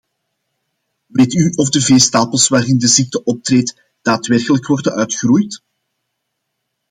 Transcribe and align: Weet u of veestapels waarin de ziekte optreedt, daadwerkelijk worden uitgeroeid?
Weet 1.07 1.33
u 1.33 1.51
of 1.55 1.67
veestapels 1.71 2.47
waarin 2.47 2.77
de 2.77 2.87
ziekte 2.87 3.23
optreedt, 3.23 3.81
daadwerkelijk 4.01 4.67
worden 4.67 4.93
uitgeroeid? 4.95 5.61